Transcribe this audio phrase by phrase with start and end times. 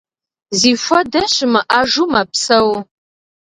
[0.59, 2.71] Зихуэдэ щымыӏэжу мэпсэу.